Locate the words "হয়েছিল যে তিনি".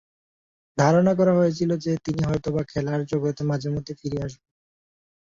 1.33-2.21